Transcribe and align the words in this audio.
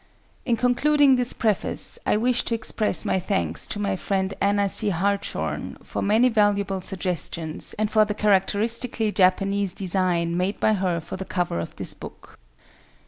In 0.47 0.57
concluding 0.57 1.15
this 1.15 1.31
preface, 1.31 1.99
I 2.07 2.17
wish 2.17 2.41
to 2.45 2.55
express 2.55 3.05
my 3.05 3.19
thanks 3.19 3.67
to 3.67 3.77
my 3.77 3.95
friend 3.95 4.33
Anna 4.41 4.67
C. 4.67 4.89
Hartshorne 4.89 5.77
for 5.83 6.01
many 6.01 6.27
valuable 6.27 6.81
suggestions 6.81 7.75
and 7.77 7.91
for 7.91 8.03
the 8.03 8.15
characteristically 8.15 9.11
Japanese 9.11 9.73
design 9.73 10.35
made 10.35 10.59
by 10.59 10.73
her 10.73 10.99
for 11.01 11.17
the 11.17 11.23
cover 11.25 11.59
of 11.59 11.75
this 11.75 11.93
book. 11.93 12.39